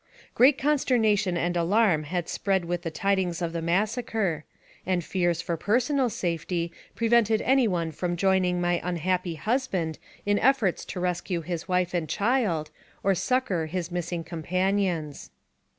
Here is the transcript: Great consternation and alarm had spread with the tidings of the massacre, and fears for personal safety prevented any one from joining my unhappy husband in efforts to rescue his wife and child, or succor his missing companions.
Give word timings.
Great 0.33 0.57
consternation 0.57 1.37
and 1.37 1.55
alarm 1.55 2.05
had 2.05 2.27
spread 2.27 2.65
with 2.65 2.81
the 2.81 2.89
tidings 2.89 3.39
of 3.39 3.53
the 3.53 3.61
massacre, 3.61 4.45
and 4.83 5.03
fears 5.03 5.43
for 5.43 5.55
personal 5.55 6.09
safety 6.09 6.71
prevented 6.95 7.39
any 7.43 7.67
one 7.67 7.91
from 7.91 8.15
joining 8.17 8.59
my 8.59 8.81
unhappy 8.83 9.35
husband 9.35 9.99
in 10.25 10.39
efforts 10.39 10.85
to 10.85 10.99
rescue 10.99 11.41
his 11.41 11.67
wife 11.67 11.93
and 11.93 12.09
child, 12.09 12.71
or 13.03 13.13
succor 13.13 13.67
his 13.67 13.91
missing 13.91 14.23
companions. 14.23 15.29